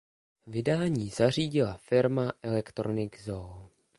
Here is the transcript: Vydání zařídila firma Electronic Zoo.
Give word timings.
Vydání 0.47 1.09
zařídila 1.09 1.77
firma 1.77 2.33
Electronic 2.43 3.13
Zoo. 3.23 3.69